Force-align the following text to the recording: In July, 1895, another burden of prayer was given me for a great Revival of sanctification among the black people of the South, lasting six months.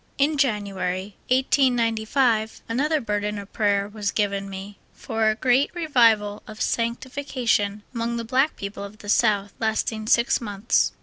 In 0.17 0.35
July, 0.35 1.13
1895, 1.29 2.63
another 2.67 2.99
burden 2.99 3.37
of 3.37 3.53
prayer 3.53 3.87
was 3.87 4.09
given 4.09 4.49
me 4.49 4.79
for 4.95 5.29
a 5.29 5.35
great 5.35 5.69
Revival 5.75 6.41
of 6.47 6.59
sanctification 6.59 7.83
among 7.93 8.17
the 8.17 8.25
black 8.25 8.55
people 8.55 8.83
of 8.83 8.97
the 8.97 9.09
South, 9.09 9.53
lasting 9.59 10.07
six 10.07 10.41
months. 10.41 10.93